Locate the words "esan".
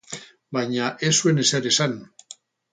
1.75-1.97